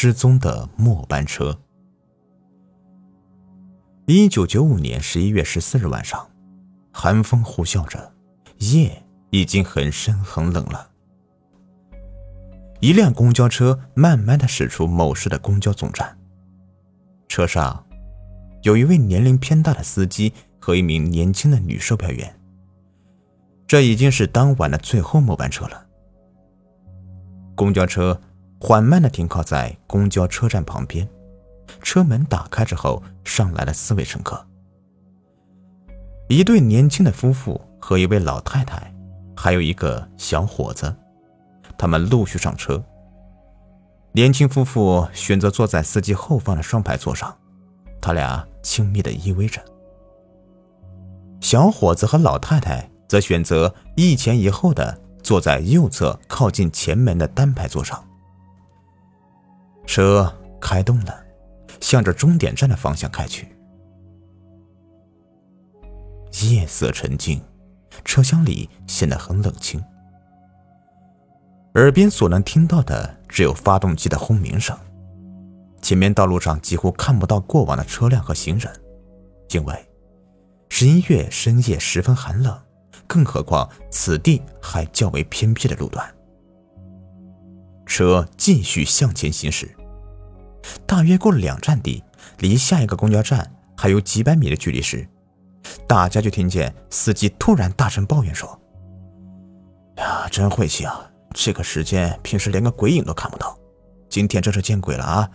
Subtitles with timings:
[0.00, 1.58] 失踪的末班车。
[4.06, 6.24] 一九九五年十一月十四日晚上，
[6.92, 8.12] 寒风呼啸着，
[8.58, 10.88] 夜已经很深很冷了。
[12.78, 16.16] 一辆公交车慢慢的驶出某市的公交总站，
[17.26, 17.84] 车上
[18.62, 22.40] 有一位年龄偏大的司机和一名年轻的女售票员。
[23.66, 25.86] 这已经是当晚的最后末班车了。
[27.56, 28.20] 公交车
[28.60, 31.08] 缓慢的停靠在公交车站旁边，
[31.82, 34.44] 车门打开之后，上来了四位乘客：
[36.28, 38.92] 一对年轻的夫妇和一位老太太，
[39.36, 40.94] 还有一个小伙子。
[41.76, 42.82] 他们陆续上车。
[44.12, 47.36] 年轻夫妇选择坐在司机后方的双排座上，
[48.00, 49.62] 他俩亲密的依偎着。
[51.40, 55.02] 小伙子和老太太则选择一前一后的。
[55.20, 58.02] 坐在右侧靠近前门的单排座上，
[59.88, 61.24] 车开动了，
[61.80, 63.48] 向着终点站的方向开去。
[66.42, 67.42] 夜色沉静，
[68.04, 69.82] 车厢里显得很冷清，
[71.74, 74.78] 耳边所能听到的只有发动机的轰鸣声。
[75.80, 78.70] 前面道路上几乎看不到过往的车辆和行人，
[79.52, 79.90] 因为
[80.68, 82.56] 十一月深夜十分寒冷。
[83.06, 86.06] 更何况此地还较为偏僻的路段。
[87.86, 89.74] 车继续向前行驶，
[90.86, 92.02] 大约过了两站地，
[92.38, 95.08] 离下一个公交站还有几百米的距离时，
[95.86, 98.60] 大家就听见司机突然大声抱怨说
[99.98, 101.10] ：“呀，真晦气啊！
[101.34, 103.56] 这个时间平时连个鬼影都看不到，
[104.08, 105.30] 今天真是见鬼了啊！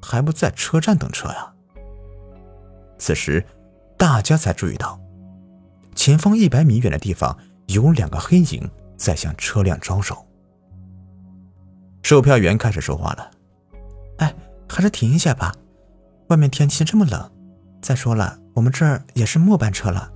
[0.00, 1.52] 还不在车站等车呀？”
[2.98, 3.44] 此时，
[3.96, 4.98] 大家才注意到。
[5.94, 10.24] 前方一百米远的地方有两个黑影在向车辆招手。
[12.02, 13.30] 售票员开始说话了：“，
[14.68, 15.54] 还是停一下吧，
[16.28, 17.32] 外面天气这么冷。
[17.80, 20.12] 再说了，我们这儿也是末班车了。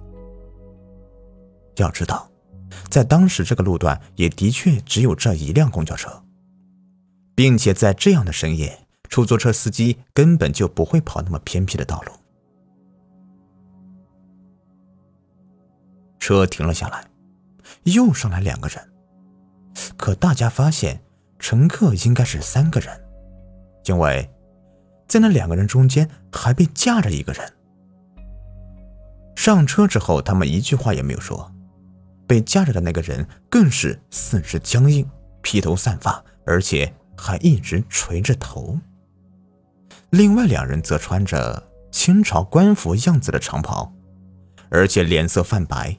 [1.77, 2.29] 要知道，
[2.91, 6.23] 在当时这个路段也的确只有这一辆公交车，
[7.35, 12.13] 并且在这样的深夜，出租车司机根本就不会跑那么偏僻的道路。”
[16.19, 17.05] 车停了下来，
[17.85, 18.93] 又上来两个人，
[19.97, 21.01] 可大家发现
[21.39, 22.89] 乘客应该是三个人，
[23.87, 24.29] 因为
[25.13, 27.53] 在那两个人中间还被架着一个人。
[29.37, 31.53] 上车之后，他们一句话也没有说，
[32.27, 35.07] 被架着的那个人更是四肢僵硬，
[35.43, 38.79] 披头散发，而且还一直垂着头。
[40.09, 43.93] 另外两人则穿着清朝官服样子的长袍，
[44.71, 45.95] 而且脸色泛白。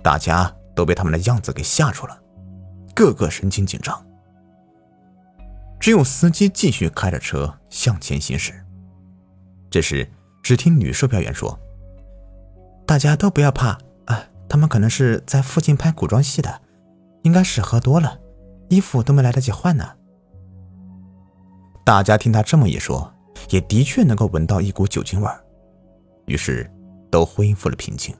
[0.00, 2.16] 大家都被他们的样子给吓住了，
[2.94, 4.00] 个个神情紧张。
[5.80, 8.52] 只有司机继续开着车向前行驶。
[9.70, 10.08] 这时，
[10.42, 11.58] 只听女售票员说
[12.86, 16.60] ：“大家都不要怕啊，他们可能是在附近拍古装戏的，
[17.22, 18.18] 应该是喝多了，
[18.68, 19.88] 衣服都没来得及换呢。”
[21.84, 23.12] 大家听他这么一说，
[23.50, 25.42] 也的确能够闻到一股酒精味儿，
[26.26, 26.70] 于是
[27.10, 28.14] 都恢复了平静。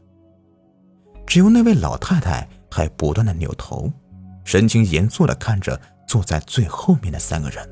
[1.27, 3.93] 只有那位老太太还不断的扭头，
[4.45, 7.71] 神情严肃的看着坐在最后面的三个人。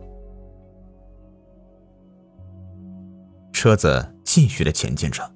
[3.53, 5.29] 车子继续的前进着，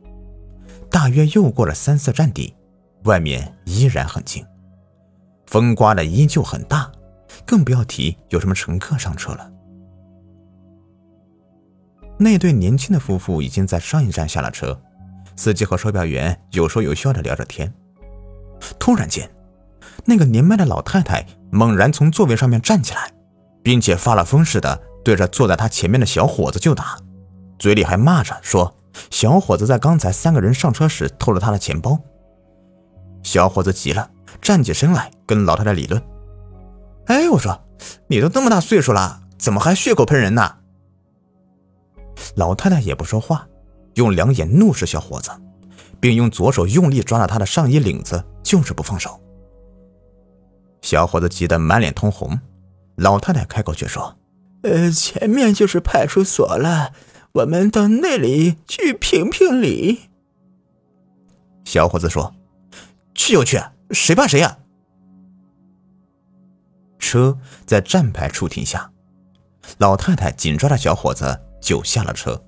[0.91, 2.55] 大约又过了三四站地，
[3.05, 4.47] 外面依然很静，
[5.47, 6.93] 风刮的依旧很大，
[7.47, 9.51] 更不要提有什么乘客上车了。
[12.19, 14.79] 那对年轻的夫妇已经在上一站下了车，
[15.35, 17.73] 司机和售票员有说有笑的聊着天。
[18.79, 19.29] 突然间，
[20.05, 23.13] 那个年迈的老太太猛然从座位上面站起来，
[23.63, 26.99] 并且发了疯似的对着坐在他前面的小伙子就打，
[27.59, 28.75] 嘴里还骂着说
[29.11, 31.99] ：“小伙子在刚才三个人上车时偷了他的钱包。”
[33.23, 34.11] 小伙子急了，
[34.41, 36.03] 站起身来跟老太太理论
[37.07, 37.61] ：“哎，我说，
[38.07, 40.57] 你都这么大岁数了，怎么还血口喷人呢？”
[42.37, 43.47] 老太太也不说话，
[43.95, 45.31] 用两眼怒视小伙子。
[46.01, 49.21] 并用左手用力抓着他的上衣领子，就是不放手。
[50.83, 52.41] 小伙子急得满脸通红，
[52.97, 54.19] 老太太开口却说
[54.63, 56.93] ：“呃，前面就是派出所了，
[57.33, 60.11] 我们到那里去评评理。”
[61.65, 62.35] 小伙子说
[63.15, 63.61] ：“去就去，
[63.91, 64.59] 谁怕谁呀！”
[66.99, 68.91] 车在站牌处停下，
[69.79, 72.43] 老太太紧抓着小伙子就下了车。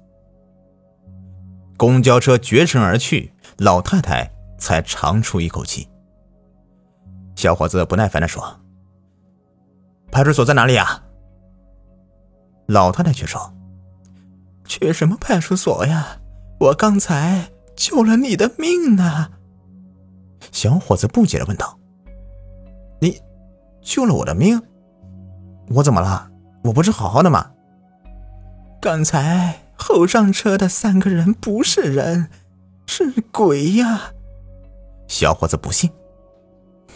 [1.77, 3.33] 公交车绝尘而去。
[3.59, 4.29] 老太太
[4.59, 5.87] 才长出一口气。
[7.43, 8.61] 小伙子不耐烦的说
[10.13, 11.03] ：“派出所在哪里呀？”
[12.71, 13.53] 老太太却说
[14.65, 16.21] ：“去什么派出所呀？
[16.61, 19.29] 我刚才救了你的命呢。”
[20.53, 21.77] 小伙子不解的问道
[23.03, 23.21] ：“你
[23.81, 24.63] 救了我的命？
[25.71, 26.31] 我怎么了？
[26.63, 27.51] 我不是好好的吗？”
[28.81, 32.31] 刚才后上车的三个人不是人，
[32.87, 34.13] 是鬼呀！
[35.09, 35.91] 小伙子不信：“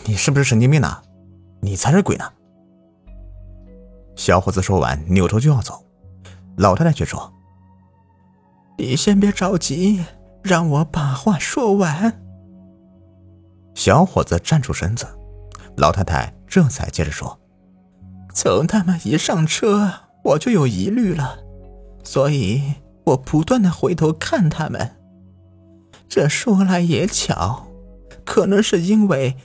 [0.04, 1.02] 你是不是神经病呢？
[1.60, 2.24] 你才是鬼呢！”
[4.14, 5.84] 小伙子说完，扭头就要走，
[6.56, 7.32] 老太太却说
[8.78, 10.04] ：“你先别着急，
[10.42, 12.22] 让我把话说完。”
[13.74, 15.06] 小伙子站出身子，
[15.76, 17.38] 老太太这才接着说
[18.34, 19.92] ：“从他们一上车，
[20.24, 21.38] 我就有疑虑了，
[22.02, 22.62] 所以
[23.04, 24.96] 我不断的回头看他们。
[26.08, 27.66] 这说来也巧，
[28.24, 29.36] 可能是因为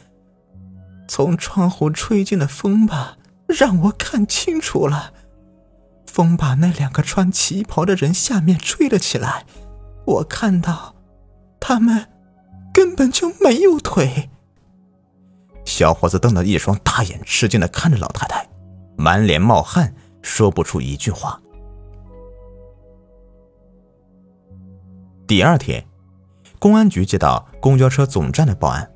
[1.11, 3.17] 从窗户吹进的风吧。”
[3.51, 5.13] 让我看清楚了，
[6.05, 9.45] 风把那两个穿旗袍的人下面吹了起来，
[10.05, 10.95] 我看到，
[11.59, 12.07] 他们
[12.73, 14.29] 根本就没有腿。
[15.65, 18.47] 小伙子瞪着一双大眼，吃惊的看着老太太，
[18.95, 21.37] 满脸冒汗，说不出一句话。
[25.27, 25.85] 第二天，
[26.57, 28.89] 公安局接到公交车总站的报案。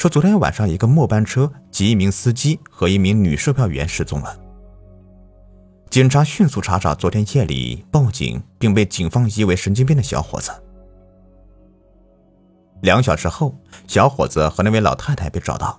[0.00, 4.34] 说昨天晚上一个末班车及一名司机和一名女售票员失踪了。
[5.90, 10.50] 警察迅速查找昨天夜里报警并被警方疑为神经病的小伙子。
[12.80, 13.54] 两小时后，
[13.86, 15.78] 小伙子和那位老太太被找到。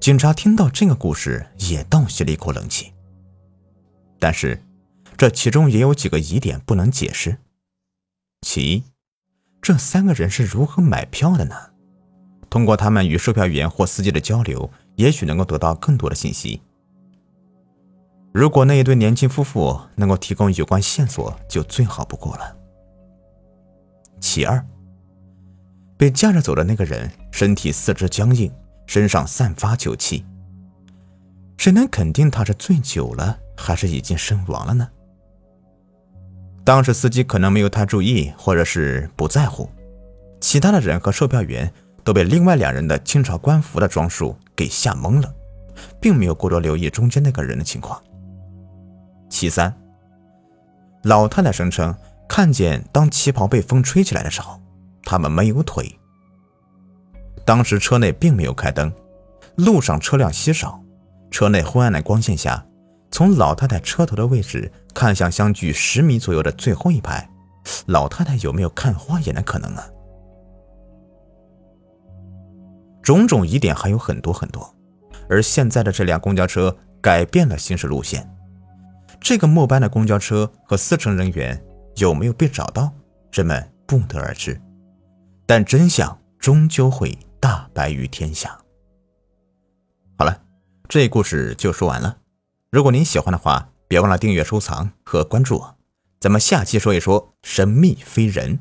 [0.00, 2.94] 警察听到这个故事也倒吸了一口冷气。
[4.18, 4.58] 但是，
[5.18, 7.36] 这其中也有几个疑点不能解释。
[8.40, 8.84] 其一，
[9.60, 11.69] 这三个人是如何买票的呢？
[12.50, 16.60] 通过他们与售票员或司机的交流，也许能够得到更多的信息。
[18.32, 22.56] 如果那一对年轻夫妇能够提供有关线索，就最好不过了。
[24.20, 24.64] 其二，
[25.96, 28.52] 被架着走的那个人身体四肢僵硬，
[28.86, 30.24] 身上散发酒气，
[31.56, 34.88] 谁能肯定他是醉酒了，还是已经身亡了呢？
[36.64, 39.68] 当时司机可能没有太注意，或者是不在乎，
[40.40, 41.72] 其他的人和售票员。
[42.02, 45.34] 都被另外两人的清朝官服的装束给吓懵了，
[46.00, 48.00] 并没有过多留意中间那个人的情况。
[49.28, 49.74] 其三，
[51.04, 51.94] 老太太声称
[52.28, 54.60] 看见当旗袍被风吹起来的时候，
[55.04, 55.98] 他们没有腿。
[57.44, 58.92] 当时车内并没有开灯，
[59.56, 60.80] 路上车辆稀少，
[61.30, 62.64] 车内昏暗的光线下，
[63.10, 67.28] 从老太太车头的位置看向相距十米左右的最后一排，
[67.86, 69.82] 老太太有没有看花眼的可能呢？
[73.02, 74.74] 种种疑点还有很多很多，
[75.28, 78.28] 而现在的这辆公交车改变了行驶路线，
[79.20, 81.62] 这个末班的公交车和司乘人员
[81.96, 82.92] 有没有被找到，
[83.32, 84.60] 人们不得而知。
[85.46, 88.56] 但真相终究会大白于天下。
[90.16, 90.42] 好了，
[90.88, 92.18] 这故事就说完了。
[92.70, 95.76] 如果您喜欢的话，别忘了订阅、收藏和关注我。
[96.20, 98.60] 咱们下期说一说神秘飞人。